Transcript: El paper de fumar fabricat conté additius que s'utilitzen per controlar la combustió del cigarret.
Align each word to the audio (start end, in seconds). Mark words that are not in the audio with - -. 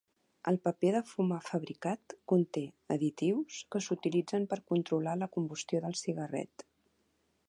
El 0.51 0.55
paper 0.67 0.89
de 0.93 1.01
fumar 1.09 1.37
fabricat 1.49 2.15
conté 2.33 2.63
additius 2.95 3.59
que 3.75 3.83
s'utilitzen 3.89 4.47
per 4.55 4.61
controlar 4.73 5.17
la 5.25 5.29
combustió 5.37 5.83
del 5.85 5.97
cigarret. 6.05 6.67